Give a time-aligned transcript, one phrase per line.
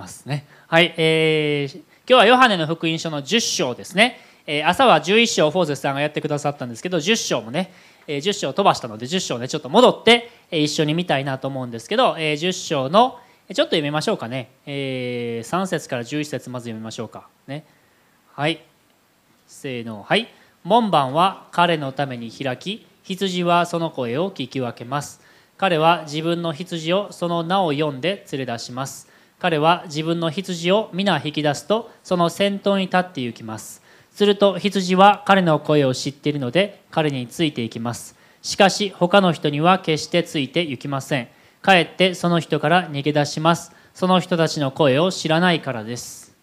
[0.00, 0.46] ますね。
[0.66, 4.18] はい、えー、今日はヨハネの福音書の10章ですね。
[4.46, 7.72] えー、朝は11章フォーゼスさんがやってくださったんですけど10章もね、
[8.06, 13.18] えー、10章飛ばしたので10章ねちょっと戻って、えー、一緒に見たいなと思うんですけど、えー、10章の
[13.54, 17.28] ちょっと読みましょうかね、えー、3節から11節まず読みましょうか。
[17.46, 17.64] ね。
[18.32, 18.64] はい。
[19.46, 20.02] せーの。
[20.02, 20.28] はい。
[20.64, 25.20] 門番は彼のために開き羊はその声を聞き分けます。
[25.58, 29.09] 彼は自分の羊をその名を読んで連れ出します。
[29.40, 33.82] 彼は自分の羊を皆引き出すとその先頭に立って行きます。
[34.12, 38.14] すると羊は彼の声を知っているので彼についていきます。
[38.42, 41.28] しかし他の人には決してついて行きません。
[41.62, 43.72] かえってその人から逃げ出します。
[43.94, 46.36] その人たちの声を知らないからです。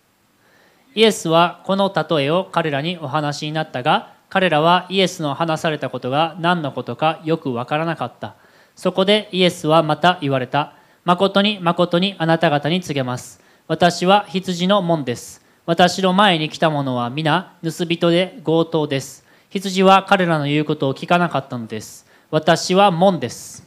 [0.95, 8.35] イエスはこの例えを彼らにお話になったが彼らはイエスの話されたことが何のことかよくわからなかった。
[8.75, 10.73] そこでイエスはまた言われた。
[11.07, 13.39] 誠に誠にあなた方に告げます。
[13.70, 15.41] 私は羊の門です。
[15.66, 19.23] 私の前に来た者は皆盗人で強盗です。
[19.50, 22.05] 羊は彼らの言うことを聞かなかったのです。
[22.30, 23.66] 私は門です。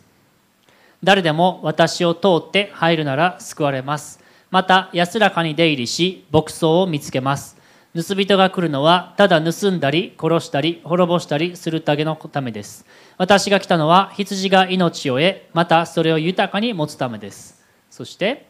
[1.03, 4.21] 誰でも私を通って入るなら救われます。
[4.51, 7.57] また安らかに出入りし牧草を見つけます。
[7.93, 12.87] 盗人が来るのはただ盗んだり殺したり滅ぼしたりするだけのためです。
[13.19, 17.61] 私が来たのは羊が命を得またそれを豊かに持つためです。
[17.91, 18.49] そして、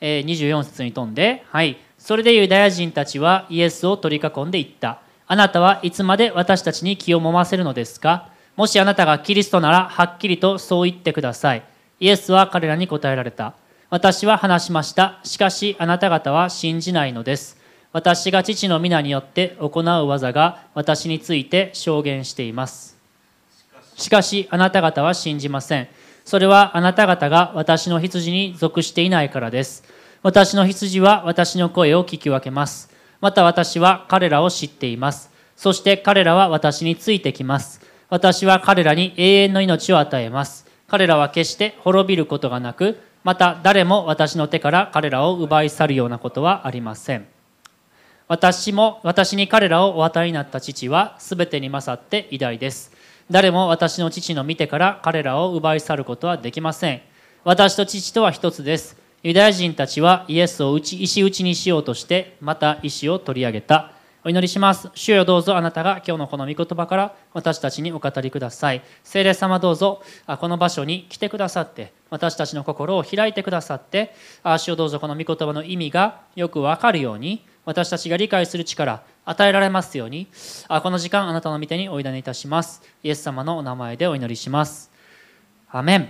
[0.00, 5.00] 24節に飛んで、はい、それでユダヤ人たちはイエスを取り囲んでいった。
[5.26, 8.30] あなたはいつまで私たちに気をもませるのですか？
[8.56, 11.62] もしあなたがキリストならはっきりとそう言ってください。
[12.00, 13.52] イエスは彼らに答えられた。
[13.90, 15.20] 私は話しました。
[15.24, 17.60] しかしあなた方は信じないのです。
[17.92, 22.92] 私が父の皆によって行う技が私について証言しています
[23.96, 25.88] しかしあなた方は信じません。
[26.24, 29.84] それはあなた方が私の羊に属していないからです。
[30.22, 32.90] 私の羊は私の声を聞き分けます。
[33.20, 35.30] また私は彼らを知っています。
[35.56, 37.80] そして彼らは私についてきます。
[38.08, 40.66] 私は彼らに永遠の命を与えます。
[40.88, 47.31] 彼らは決して滅びることがなく、また誰も私の手から彼らを奪い去るようなことはありません。
[48.32, 52.90] 私も私に彼らをお与えになった父は全てに勝って偉大です。
[53.30, 57.02] 誰も私の父の見てから彼らを奪い去ることはできません。
[57.44, 58.96] 私と父とは一つです。
[59.22, 63.92] ユダヤ人たちはイエスを打ち石打ちにしようとしてまた石を取り上げた。
[64.24, 64.88] お祈りします。
[64.94, 68.80] 主よどうぞあなたが今日のこの御言葉から私たちにお語りください。
[69.04, 70.02] 聖霊様どうぞ
[70.40, 74.14] この場所に来てくださって私たちの心を開いてくださって
[74.58, 80.26] 主をどうぞこの御言葉の意味がよくわかるように私たちが理解する力与えられますように
[80.68, 82.82] あこの時間あなたの御手にお委ねいたします。
[83.02, 84.90] イエス様のお名前でお祈りします。
[85.70, 86.08] アメン。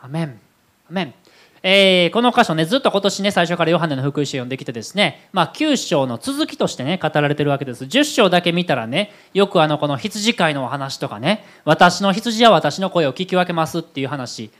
[0.00, 0.40] アメン。
[0.88, 1.14] アメン。
[1.62, 7.84] えー、この箇所ねずっと今年ね最初からヨハネの福音書を読んできてですね、まあ、9章の続きとしてね語られてるわけです。
[7.84, 14.50] 10章だけ見たらねよくあのこの羊飼いのお話とかね私の羊は私の声を聞き分けますっていう話。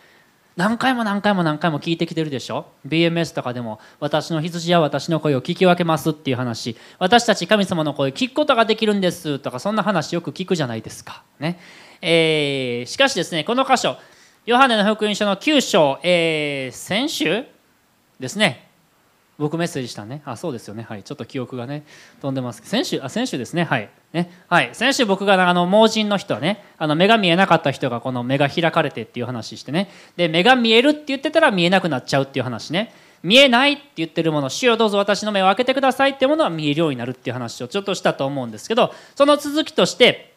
[0.59, 6.77] 何回も何回も何回も聞いてきてるでしょ？BMS とかでも私の羊や私の声を聞き分けますっていう話。
[6.99, 11.23] 私たち神様の声聞くことができるんですとかそんな話よく聞くじゃないですか。
[11.39, 11.61] ね、
[12.03, 13.99] えー、しかしですねこの箇所。
[14.47, 17.45] ヨハネの福音書の9章、えー、先週？
[18.19, 18.68] ですね。
[19.39, 20.21] 僕メッセージしたね。
[20.25, 20.83] あそうですよね。
[20.83, 21.05] はい。
[21.05, 21.85] ちょっと記憶がね
[22.21, 22.61] 飛んでます。
[22.65, 23.63] 先週あ先週ですね。
[23.63, 23.89] はい。
[24.13, 24.31] ね。
[24.49, 24.71] はい。
[24.73, 29.91] 先週僕があの盲人の人はねあの目が見えなかった人がこの目が開かれてっていう話してね。
[30.17, 32.93] で目が見えるって言ってたら見えなくなっちゃうっていう話ね。
[33.23, 40.28] 見えないって言ってるもの主よどうぞ私の目を開けてくださいってものは見えるようになるっていう話をちょっとしたと思うんですけどその続きとして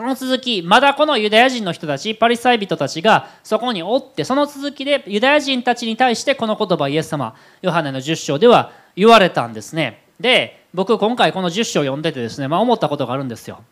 [0.00, 10.06] その続きまだこのユダヤ人の人たちパリサイ人たちがそこにおってその続きでユダヤ人たちに対してこの言葉イエス様ヨハネの10章では言われたんですね。
[10.18, 13.62] で僕今回この10章読んでてですね、まあ、思ったことがあるんですよ。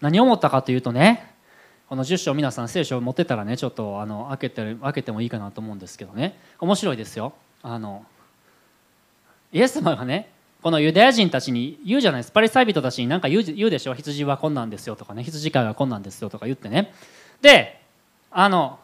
[0.00, 1.34] 何思ったかというとね
[1.90, 6.38] この10章皆さん聖書を持ってたらねちょっとあの開けて開けてもいいかなと思うんですけどね。
[6.60, 7.34] 面白いですよ。
[7.62, 8.06] あの
[9.52, 10.30] イエス様がね
[10.62, 12.32] このユダヤ人たちに言うじゃないです。
[12.32, 13.94] パリサイ人たちに何か言う言うでしょ。
[13.94, 15.22] 羊はこんなんですよとかね。
[15.22, 16.92] 羊飼いはこんなんですよとか言ってね。
[17.40, 17.80] で
[18.30, 18.78] あの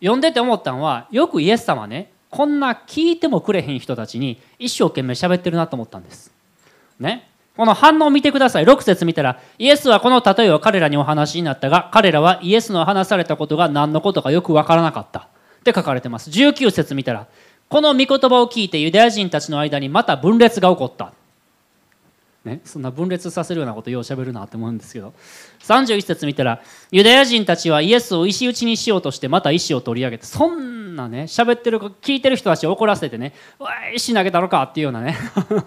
[0.00, 6.32] 読んでて思ったのはよくイエス様ねこんな聞いてもくれへん人たちに一生懸命喋ってるなと思ったんです。
[6.98, 7.28] ね。
[7.56, 8.64] この反応を見てください。
[8.64, 15.28] 6節見たらイエスはこの例えを彼らにお話になったが彼らはイエスの話されたことが何のことかよく分からなかった。
[15.60, 16.30] って書かれてます。
[16.30, 17.26] 19節見たら
[17.68, 21.12] この御言葉を聞いてユダヤ人たちの間にまた分裂が起こった。
[22.44, 25.14] ね、そんな分裂させるようなことようしゃべるなって思うんですけど。
[25.60, 35.16] 31節見たらユダヤ人たちはイエスを石打ちにしようとしてまた石を取り上げてそんなね喋ってる聞いてる人たちを怒らせてね「わい石投げたのか」っていうようなね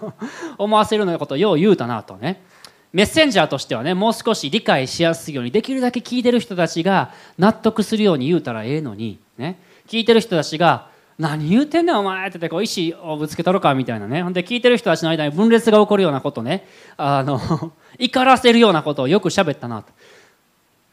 [0.56, 2.42] 思わせるようなことをよう言うたなとね。
[2.90, 9.58] メッセンジャーとしてはねもう少し理解しやすいようにできるだけ聞いてる人たちが納得するように言うたらええのにね。
[9.88, 10.88] 聞いてる人たちが
[11.18, 14.22] 「何言うてんねんお前」ってこう石をぶつけたろかみたいなね。
[14.22, 16.66] ほんで聞いてる人たちの間に分裂が起こるようなことね。
[16.96, 17.40] あの
[17.98, 19.92] 怒らせるようなことをよく喋ったなと。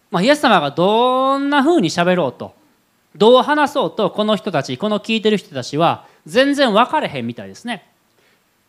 [0.10, 2.54] まあ、イエス様がどんなふうに喋ろうと
[3.16, 7.86] どう話そうとこの人たちこの聞いてる人たちは全然分かれへんみたいですね。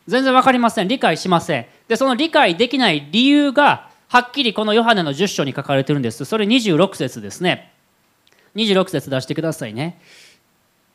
[0.06, 0.88] 全然分かりません。
[0.88, 1.66] 理解しません。
[1.88, 6.24] でその理解できない理由がはっきりこのヨハネの10章に書かれてるんです。
[6.26, 7.72] それ26節ですね。
[8.54, 9.98] 26節出してくださいね。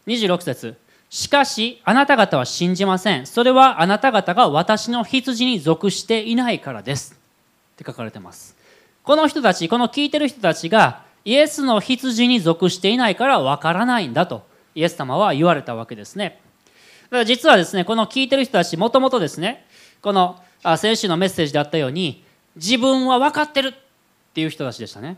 [0.07, 0.77] 26節。
[1.09, 3.25] しかしあなた方は信じません。
[3.25, 7.19] それはあなた方が私の羊に属していないからです。
[7.74, 8.56] って書かれてます。
[9.03, 14.44] この人たちこの聞いてる人たちがイエスの羊に属していないからわからないんだと
[14.74, 16.39] イエス様は言われたわけですね。
[17.06, 19.65] だから実はですねこの聞いてる人たちもともとですね
[20.01, 20.42] この
[20.77, 22.24] 先週のメッセージであったように
[22.56, 23.74] 自分は分かってるっ
[24.33, 25.18] ていう人たちでしたね。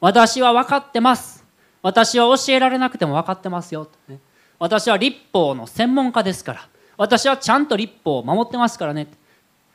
[0.00, 1.41] 私は分かってます。
[1.82, 4.18] 私は教えられなくても分かってますよ、ね、
[4.58, 6.68] 私は立法の専門家ですから。
[6.96, 9.08] 私はちゃんと立法を守ってますからね。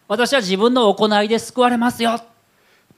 [0.07, 2.23] 私は自分の行いで救われますよっ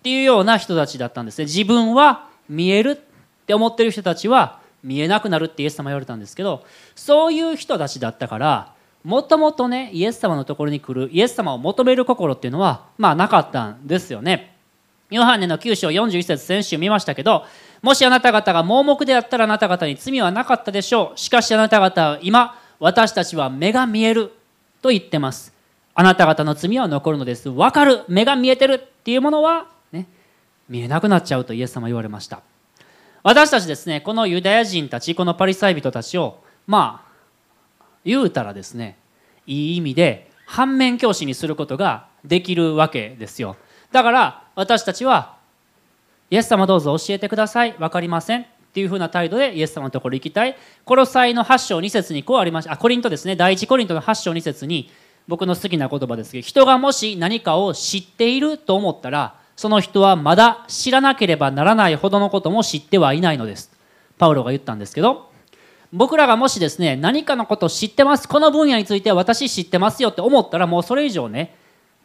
[0.04, 1.46] ていうような人たちだったんですね。
[1.46, 6.64] 自分は見えるって思ってる人たちは見えなくなるってイエス様言われたんですけど
[6.96, 8.74] そういう人たちだったから
[9.04, 14.59] もともとねイエス様のところに来るイエス様を求める心っていうのはまあなかったんですよね。
[15.10, 17.46] ヨハネの9章41節先週見ましたけど
[17.82, 21.18] もしあなた方が盲目であったらあなた方に罪はなかったでしょう。
[21.20, 24.32] しかしあなた方は今私たちは目が見える
[24.82, 25.54] と言ってます。
[25.96, 27.50] あなた方の罪は残るのです。
[27.50, 28.04] 分かる。
[28.08, 28.74] 目が見えてる。
[28.74, 30.08] っていうものはね
[30.68, 32.42] 見えなくなっちゃうとイエス様言われました。
[33.24, 38.98] 私たちですねこのユダヤ人たちこのパリサイ人たちをまあ言うたらですね
[39.48, 43.56] いい意味で反面教師にすることができるわけですよ。
[43.92, 45.38] だから私たちは
[46.30, 47.72] イエス様どうぞ教えてください。
[47.80, 48.42] 分かりません。
[48.42, 50.58] っていうふうな態度でイエス様のところ行きたい。
[50.84, 53.38] コロサイの8章2節にこうありましたあコリントですね。
[53.38, 54.92] 第1コリントの8章2節に
[55.30, 63.72] 僕の好きな言葉ですけど人がもし何かを知っていると思ったらその人はまだ知らなければならないほどのことも知ってはいないのです。
[64.18, 65.32] パウロが言ったんですけど
[65.94, 68.28] 僕らがもしですね何かのことを知ってます。
[68.28, 71.56] この分野について私知ってますよって思ったらもうそれ以上ね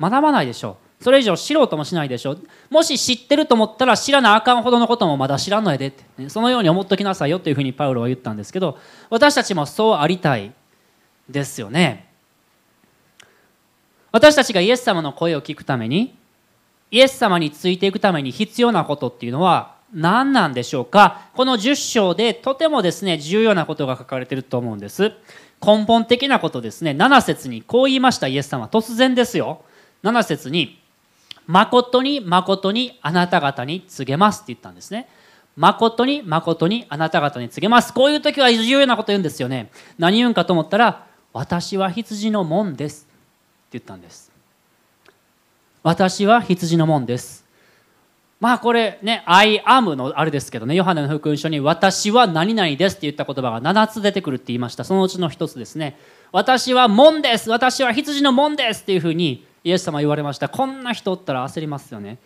[0.01, 0.84] 学ばないでしょう。
[1.01, 2.33] それ以上知ろうともしないでしょ。
[2.33, 8.79] うもし知ってると思ったら知らなあかんほどのこともまだ知らんのやでって、ね、そのように思っときなさいよというふうにパウロは言ったんですけど
[9.11, 10.53] 私たちもそうありたい
[11.29, 12.09] ですよね。
[14.13, 16.17] 私たちがイエス様の声を聞くために
[16.91, 21.23] イエス様についていくために必要なことっていうのは何なんでしょうか。
[21.35, 25.13] この10章でとてもですね重要なことが書かれていると思うんです。
[25.65, 26.93] 根本的なことですね。
[26.93, 28.67] 7節にこう言いましたイエス様。
[28.67, 29.63] 突然ですよ。
[30.03, 30.81] 7節に
[31.47, 35.09] 「誠に誠にあなた方に告げます」って言ったんですね。
[35.57, 37.93] 誠に誠にあなた方に告げます。
[37.93, 39.71] こういう時は重要なこと言うんですよね。
[39.99, 43.07] 何言うんかと思ったら「私は羊の門です」
[43.69, 44.33] って言ったんです。
[45.83, 47.45] 私は羊の門です。
[48.41, 54.85] まあこれね「I am」のあれですけどねヨハネの福音書に「私は何々です」って言った言葉が7つ出てくるって言いました。
[54.85, 55.97] そのうちの1つですね
[56.33, 57.49] 「私は門です。
[57.49, 60.49] 私は羊の門です」っていうふうにイエス様言われました。
[60.49, 62.19] こんな人おったら焦りますよね。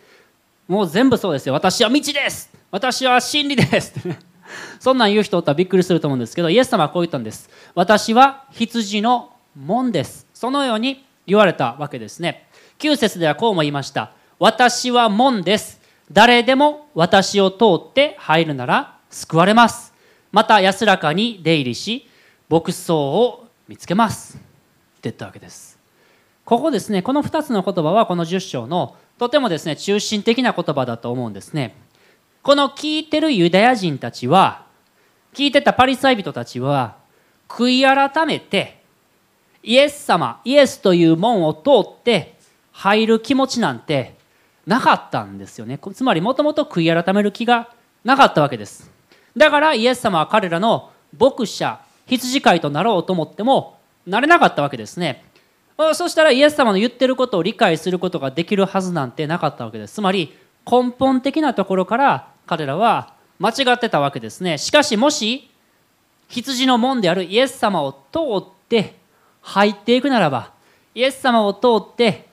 [0.67, 1.53] もう全部そうですよ。
[1.53, 2.51] 私は道です。
[2.69, 3.93] 私は真理です。
[4.79, 7.49] そんなん言う人おったらびっくりすると思うんですけどイエス様はこう言ったんです。
[7.75, 10.27] 私は羊の門です。
[10.33, 12.47] そのように言われたわけですね。
[12.79, 14.11] 9節ではこうも言いました。
[14.37, 15.79] 私は門です。
[16.11, 19.93] 誰でも私を通って入るなら救われます。
[20.31, 22.07] また安らかに出入りし
[22.49, 24.37] 牧草を見つけます。
[24.37, 24.45] って
[25.03, 25.78] 言ったわけです。
[26.49, 31.75] ここですねこの2つの言葉はこの10章のとてもですね中心的な言葉だと思うんですね。
[32.41, 34.65] この聞いてるユダヤ人たちは
[35.31, 36.95] 聞いてたパリサイ人たちは
[37.47, 38.81] 悔い改めて
[39.61, 42.35] イエス様イエスという門を通って
[42.71, 44.15] 入る気持ちなんて
[44.65, 45.79] なかったんですよね。
[45.93, 47.69] つまりもともと悔い改める気が
[48.03, 48.89] なかったわけです。
[49.37, 53.77] だからイエス様は彼らの牧者羊飼いとなろうと思っても
[54.07, 55.28] なれなかったわけですね。
[55.93, 59.93] そしたらイエス様の言ってることを理解することができるはずなんてなかったわけです。
[59.93, 60.37] つまり
[60.69, 64.57] 根本的なところから彼らは間違ってたわけですね。
[64.57, 65.49] しかしもし
[66.27, 68.95] 羊の門であるイエス様を通って
[69.41, 70.51] 入っていくならば
[70.93, 72.27] イエス様を通って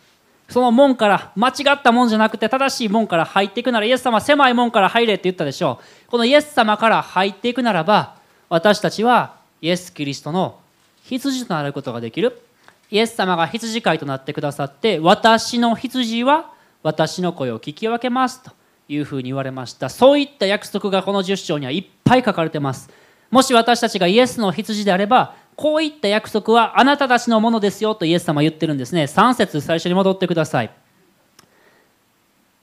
[0.49, 6.11] その門から間違った門じゃなくて正しい門から入っていくならイエス様は狭い門から入れって言ったでしょう。
[6.11, 8.17] このイエス様から入っていくならば
[8.49, 10.59] 私たちはイエス・キリストの
[11.05, 12.43] 羊となることができる。
[12.91, 16.53] イエス様が羊飼いとなってくださって私の羊は
[16.83, 18.53] 私の声を聞き分けますと
[18.89, 19.89] いうふうに言われました。
[19.89, 22.89] そういった約束がこの10章にはいっぱい書かれてます。
[23.31, 29.05] もし私たちがイエスの羊であればこういった約束はあなたたちのものですよとイエス様は言ってるんですね。
[29.05, 30.71] 3節最初に戻ってください。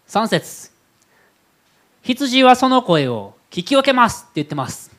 [0.07, 0.71] 3節。
[2.03, 4.91] 羊はその声を聞き分けますって言ってます。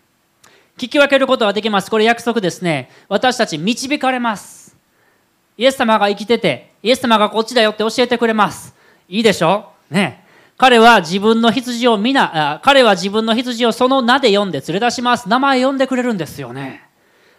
[0.76, 1.90] 聞き分けることができます。
[1.90, 2.90] これ約束ですね。
[3.08, 4.63] 私たち導かれます。
[5.56, 8.74] イエス様が生きててイエス様がこっちだよって教えてくれます。
[9.08, 9.70] いいでしょ？
[9.90, 10.24] ね。
[10.56, 15.28] 彼は自分の羊を皆彼は自分の羊をその名で呼んで連れ出します。
[15.28, 16.82] 名前呼んでくれるんですよね。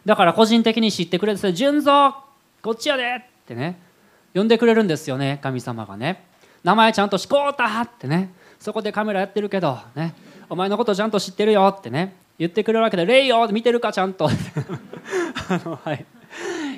[0.06, 2.14] だから個人的に知ってくれて純三
[2.62, 3.80] こっちやでってね。
[4.34, 6.26] 呼んでくれるんですよね神様がね。
[6.64, 8.34] 名前ちゃんとしこうたってね。
[8.60, 10.14] そこでカメラやってるけどね。
[10.50, 12.16] お前のことちゃんと知ってるよってね。
[12.38, 14.28] 言ってくれるわけで「レイよ見てるかちゃんと」
[15.50, 16.06] あのはい。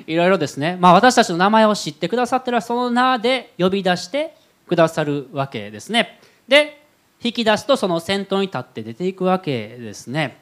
[0.08, 4.34] いろいろですね、まあ、私たちの名前を知ってくださってるその名で呼び出して
[4.66, 6.18] くださるわけですね。
[6.48, 6.82] で
[7.22, 10.38] 引き出すとその先頭に立って出ていくわけですね。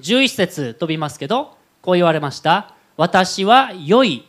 [0.00, 2.74] 11節飛びますけどこう言われました。
[2.96, 4.24] 私は良い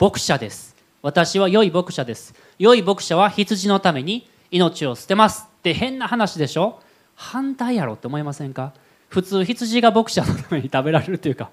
[0.00, 0.74] 牧者です。
[1.02, 2.34] 私は良い牧者です。
[2.58, 5.48] 良い牧者は羊のために命を捨てます。
[5.58, 6.80] って変な話でしょ？
[7.14, 8.72] 反対やろって思いませんか？
[9.08, 11.50] 普通羊が牧者のために食べられるというか。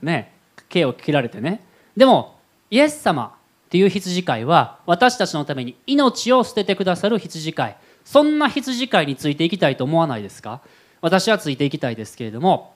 [0.00, 0.32] ね。
[0.68, 1.60] 毛を切られてね。
[1.96, 2.36] でも
[2.70, 3.34] イエス様
[3.66, 7.76] っていう羊飼いは私たちのために命を捨ててくださる羊飼い。
[8.04, 10.60] そんな羊飼いについていきたいと思わないですか？
[11.00, 12.74] 私はついていきたいですけれども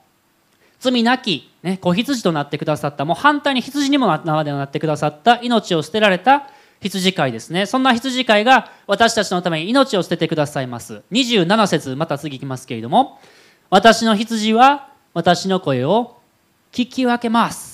[0.79, 6.49] 罪なき、ね、子羊となってくださったもう反対に羊にもなってくださった命を捨てられた
[6.79, 7.65] 羊飼いですね。
[7.65, 11.03] そんな羊飼いが私たちのために命を捨ててくださいます。
[11.11, 13.19] 27節また次いきますけれども
[13.69, 16.17] 私の羊は私の声を
[16.71, 17.68] 聞き分けます。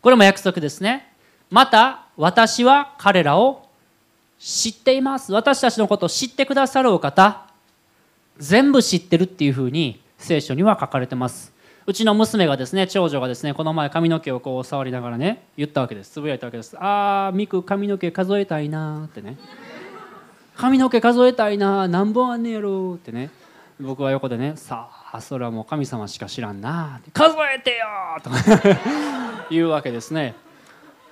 [0.00, 1.12] これも約束ですね。
[1.50, 3.68] また私は彼らを
[4.38, 5.32] 知っています。
[5.32, 7.46] 私たちのことを知ってくださるお方
[8.38, 11.52] 全部知ってるっていうふうに聖書には書かれてます。
[11.86, 16.10] うちの娘がですね長女がですねこの前髪の毛をこう触りながらね言ったわけです。
[16.10, 16.76] つぶやいたわけです。
[16.78, 19.38] ああミク髪の毛数えたいなってね。
[20.56, 23.30] 髪の毛数えたいな何本あんねやろってね。
[23.78, 27.00] 僕は横でねさあそれはもう神様しか知らんな。
[27.12, 27.86] 数えてよ
[28.22, 28.30] と
[29.50, 30.34] 言うわけですね。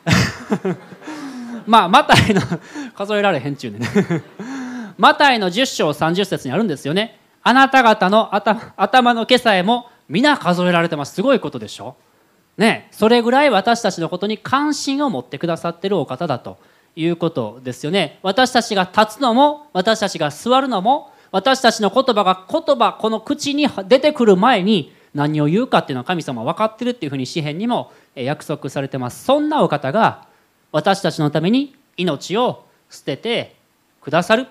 [1.66, 2.40] まあマタイの
[2.94, 3.86] 数えられへんちゅうね
[4.98, 7.18] マタイの10章30節にあるんですよね。
[7.42, 8.34] あなた方の
[8.76, 11.14] 頭の毛さえも皆数えられてます。
[11.14, 11.96] すごいことでしょ。
[12.56, 16.56] ねそれぐらい私たちのことに関心を持ってくださってるお方だと
[16.96, 18.18] いうことですよね。
[18.22, 29.24] 私たちが立つのも私たちが座るのも私たちの言葉が言葉この口に出てくる前に何を言うかっていうのは神様は分かってるっていうふうに詩篇にも約束されてます。
[29.24, 30.28] そんなお方が
[30.70, 33.56] 私たちのために命を捨てて
[34.00, 34.46] くださる。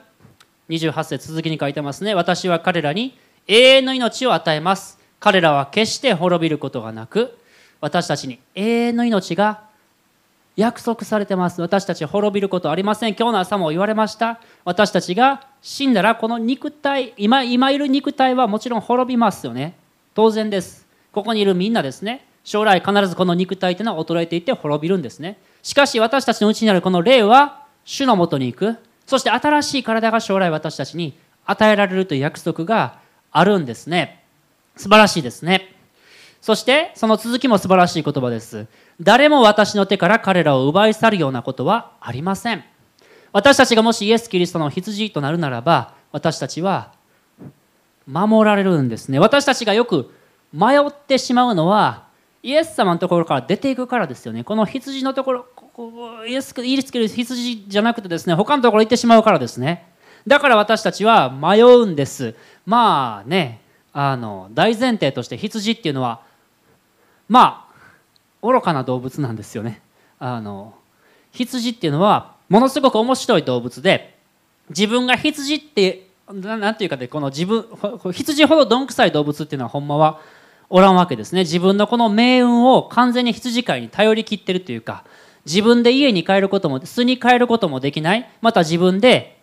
[0.67, 2.15] 28節続きに書いてますね。
[2.15, 4.99] 私は彼らに永遠の命を与えます。
[5.21, 7.37] 彼らは決して滅びることがなく
[7.79, 9.61] 私たちに永遠の命が
[10.55, 11.62] 約束されてます。
[11.62, 13.15] 私たち滅びることありません。
[13.15, 14.39] 今日の朝も言われました。
[14.65, 19.75] 私たちが死んだらこの肉体今今いる肉体はもちろん滅びますよね。
[20.13, 20.86] 当然です。
[21.12, 22.25] ここにいるみんなですね。
[22.43, 25.39] 将来必ずこの肉体というのは衰えていって滅びるんですね。
[25.63, 28.77] しかし私たちのうちにあるこの霊は主のもとに行く。
[29.07, 33.00] そして新しい体が将来私たちに与えられるという約束が
[33.31, 34.24] あるんですね。
[34.75, 35.75] 素晴らしいですね。
[36.43, 38.67] そしてその続きも素晴らしい言葉です。
[39.00, 42.65] 誰も私の手から彼らを奪い去るようなことはありません。
[43.31, 46.91] 私たちがもしイエス・キリストの羊となるならば私たちは
[48.05, 49.19] 守られるんですね。
[49.19, 50.13] 私たちがよく
[50.51, 52.07] 迷ってしまうのは
[52.43, 54.43] イエス様のところから出ていくからですよね。
[54.43, 59.93] この羊のところここイエスイエスキリスト羊じゃなくてですね他のところ行ってしまうからですね。
[60.27, 62.35] だから私たちは迷うんです。
[62.65, 63.62] まあね
[63.93, 66.32] あの大前提として羊っていうのは
[67.29, 69.81] まあ愚かな動物なんですよね。
[70.19, 70.73] あの
[71.31, 74.17] 羊っていうのはものすごく面白い動物で
[74.69, 77.65] 自分が羊って何ていうかでこの自分
[78.11, 80.21] 羊ほどどんくさい動物っていうのはほんまは
[80.69, 81.41] おらんわけですね。
[81.41, 85.03] 自分のこの命運を完全に羊飼いに頼りきってるというか
[85.45, 88.29] 自分で家に帰ることも巣に帰ることもできない。
[88.41, 89.41] また自分で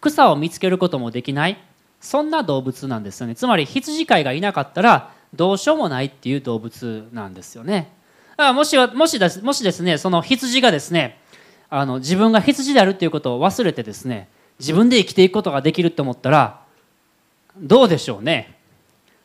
[0.00, 1.58] 草を見つけることもできない。
[2.00, 3.36] そんな動物なんですよね。
[3.36, 7.92] つまり羊飼いがいなかったらどうしようもないっていう動物なんですよね。
[8.36, 11.20] だもしもしですもしですねその羊がですね
[11.70, 16.60] あの自分が羊であるっていうことを忘れてですね自分で生きていくことができるって思ったら
[17.56, 18.58] どうでしょうね。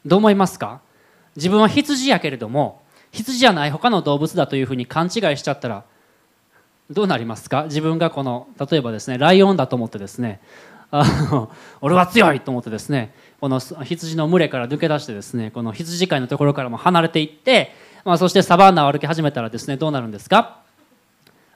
[0.05, 0.81] どう思いますか？
[1.35, 5.83] 自分は羊やけれども羊じゃない他の動物だというふうに勘違いしちゃったら
[6.89, 7.63] どうなりますか？
[7.63, 10.39] 自分がこの例えばですねライオンだと思ってですね
[10.89, 11.51] あの
[11.81, 17.73] 俺は強いと思ってですねこの羊の群れから抜け出してですねこの羊飼いのところからも離れていって、
[18.05, 20.61] まあ、そしてサバンナを歩き始めたらですねどうなるんですか？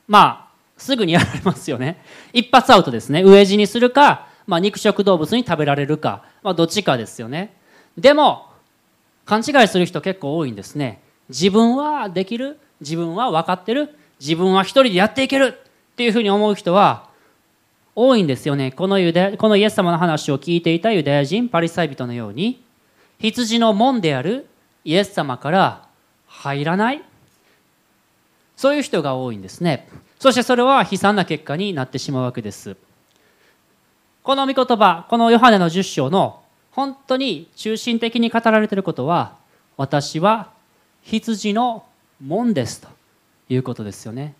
[0.08, 2.04] まあすぐにやられますよね。
[2.34, 3.24] 一発アウトですね。
[3.24, 7.54] 飢え死にするか、まあ、肉食動物に食べられるか、まあ、どっちかですよね。
[7.98, 8.48] でも
[9.26, 11.00] 勘違いする人結構多いんですね。
[11.30, 17.11] 自分はできる自分は分かってる自分は一人でやっていけるっていうふうに思う人は
[17.96, 18.72] 多いんですよね。
[18.72, 22.64] このユダこのイエス様の話を聞いていたユダヤ人パリサイ人のように
[23.20, 24.48] 羊の門である
[24.84, 25.88] イエス様から
[26.28, 27.04] 入らない。
[28.56, 29.90] そういう人が多いんですね。
[30.20, 32.78] そしてそれは悲惨な結果になってしまうわけです。
[34.24, 39.36] この御言葉このヨハネの10章の本当に中心的に語られていることは
[39.78, 40.52] 私は
[41.02, 41.86] 羊の
[42.24, 42.88] 門ですと
[43.50, 44.36] いうことですよね。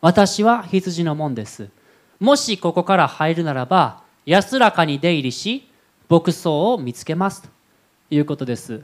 [0.00, 1.68] 私は羊の門です。
[2.20, 5.70] もしここから入るならば安らかに出入りし
[6.08, 7.42] 牧草を見つけます。
[7.42, 7.48] と
[8.10, 8.82] いうことです。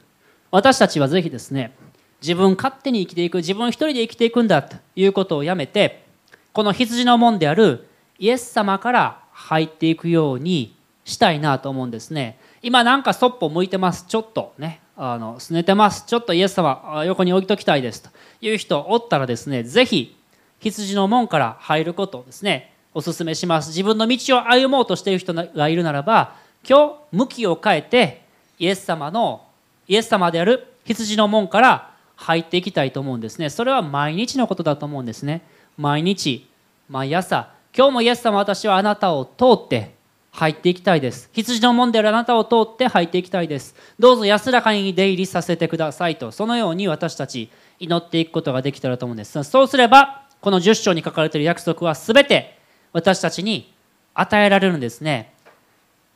[0.50, 1.74] 私たちはぜひですね
[2.20, 6.06] 自分勝手に生きていく自分一人で生きていくんだということをやめて
[6.52, 7.88] この羊の門である
[8.18, 12.38] イエス様から入っていくようにしたいなと思うんですね。
[12.62, 14.04] 今なんかそっぽ向いてます。
[14.06, 16.04] ちょっとねあのすねてます。
[16.06, 18.02] ちょっとイエス様横に置いときたいです。
[18.02, 18.10] と
[18.40, 20.16] いう人おったらですねぜひ
[20.60, 23.68] 羊の門から入ることをですねお勧めします。
[23.68, 26.36] 自分の道を歩もうとしている人がいるならば
[26.66, 28.22] 今日向きを変えて
[28.58, 29.44] イエス様の
[29.88, 33.50] イエス様である羊の門から入っていきたいと思うんですね。
[33.50, 35.42] それは毎日のことだと思うんですね。
[35.76, 36.48] 毎日
[36.88, 39.94] 毎朝今日もイエス様私はあなたを通って
[40.30, 41.28] 入っていきたいです。
[41.32, 43.74] 羊の門であるあなたを通って入っていきたいです。
[43.98, 49.42] どうぞ安らかに出入りさせてくださいとそのように私たち祈っていくことができたらと思うんです。
[49.42, 52.58] そうすればこの10章に書かれている約束は全て
[52.94, 53.74] 私たちに
[54.14, 55.34] 与えられるんですね。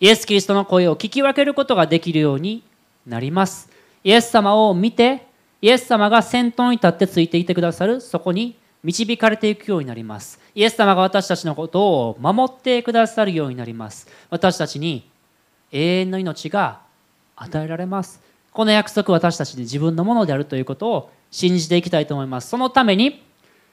[0.01, 2.63] イエス・キリストの声を聞き分けることができるように
[3.05, 3.69] なります。
[4.05, 5.27] イエス様を見て
[5.61, 8.01] イエス様が先頭に立ってついていてくださる。
[8.01, 10.41] そこに導かれていくようになります。
[10.55, 14.07] イエス様が私たちのことを守ってくださるようになります。
[14.31, 15.11] 私たちに
[15.73, 16.81] 永遠の命が
[17.35, 18.23] 与えられます。
[18.53, 22.49] この約束私たちで自分のものであるということを信じていきたいと思います。
[22.49, 23.25] そのために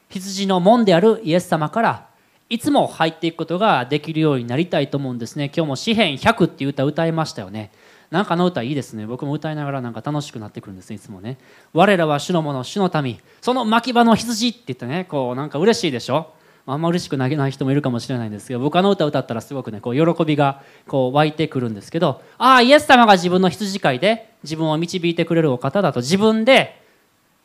[0.10, 2.15] 羊の門であるイエス様から
[2.48, 5.52] いつも入っていくことができるようになりたいと思うんですね。
[5.56, 7.72] 今日も詩編100っていう歌歌いましたよね。
[8.12, 9.08] なんかの歌いいですね。
[9.08, 11.40] 僕も歌いながらなんか楽しくなってくるんですねいつもね。
[11.74, 13.20] 我らは主の者主の民。
[13.42, 16.34] その牧場の羊って言ってねこうなんか嬉しいでしょ。
[16.68, 26.82] あんま嬉しく投げない人もいるかもしれないんですけど僕あの歌歌ったらすごくねこう喜びがこう湧いてくるんですけどああイエス様が自分の羊飼いで自分を導いてくれるお方だと自分で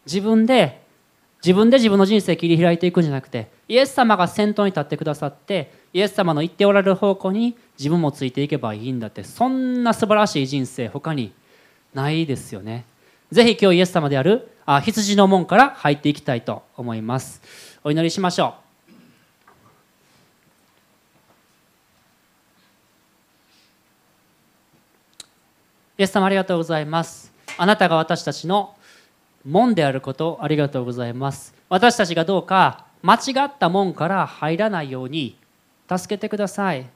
[0.07, 0.83] 自分で
[1.43, 11.33] 自分で自分の人生切り開いていくんじゃなくてイエス様が先頭に立ってくださってイエス様の言っておられる方向に自分もついていけばいいんだってそんな素晴らしい人生他に
[11.95, 12.85] ないですよね。
[13.33, 17.41] ぜひ今日イエス様であるあ羊の門から入っていきたいと思います。
[17.83, 18.71] お祈りしましょう。
[25.99, 27.33] イエス様ありがとうございます。
[27.57, 28.75] あなたが私たちの
[29.45, 31.55] 門であることありがとうございます。
[31.69, 35.37] 私たちがどうか間違った門から入らないように
[35.89, 36.87] 助けてください。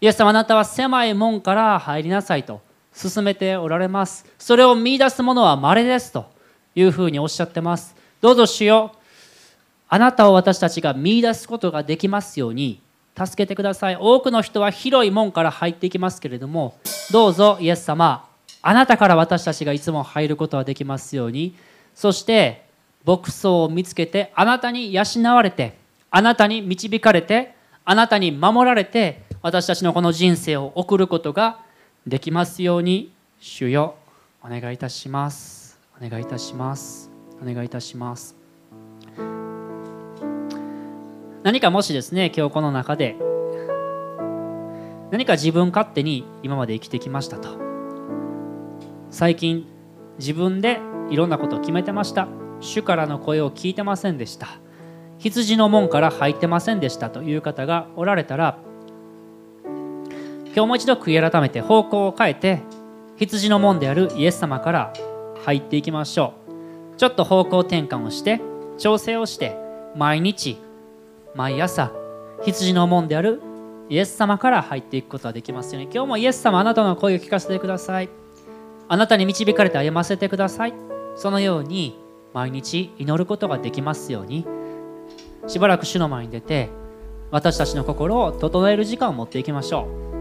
[0.00, 2.60] イエス様あなたは狭い門から入りなさいと
[2.94, 4.24] 進めておられます。
[4.38, 6.26] それを見いだす者は稀ですと
[6.74, 7.94] いうふうにおっしゃってます。
[8.20, 8.92] どうぞ主よ
[9.88, 12.80] あなたを私たちが見いだすことができますように
[13.16, 13.96] 助けてください。
[13.98, 16.78] 多くの人は広い門から入っていきますけれども
[17.10, 18.27] どうぞイエス様
[18.68, 21.54] あなたから私たちがいつも入ることができますように。
[21.94, 22.66] そして
[23.06, 25.04] 牧草を見つけてあなたに養
[25.34, 25.78] われて
[26.10, 27.54] あなたに導かれて
[27.86, 31.60] あなたに守られて私たちのこの人生を送ることが
[32.06, 33.10] できますように。
[33.40, 33.94] 主よ
[34.44, 35.78] お願いいたします。
[35.98, 37.10] お願いいたします。
[37.42, 38.36] お願いいたします。
[41.42, 43.16] 何かもしですね今日この中で
[45.10, 47.67] 何か自分勝手に今まで生きてきましたと。
[49.10, 49.66] 最近
[50.18, 52.28] 自分でいろんなことを決めてました。
[52.60, 54.48] 主からの声を聞いてませんでした。
[55.18, 58.58] 羊の門から入ってませんでしたという方がおられたら
[59.64, 62.62] 今日もう一度悔い改めて方向を変えて
[63.16, 64.92] 羊の門であるイエス様から
[65.44, 66.34] 入っていきましょ
[66.94, 66.98] う。
[66.98, 68.40] ちょっと方向転換をして
[68.76, 69.56] 調整をして
[69.96, 70.58] 毎日
[71.34, 71.92] 毎朝
[72.44, 73.40] 羊の門である
[73.88, 75.90] イエス様から入っていくことができますように。
[75.92, 78.08] 今日もイエス様あなたの声を聞かせてください。
[78.90, 80.74] あなたに導かれて歩ませてください。
[81.14, 81.98] そのように
[82.32, 84.46] 毎日祈ることができますように。
[85.46, 86.68] しばらく主の前に出て
[87.30, 90.17] 私たちの心を整える時間を持っていきましょう。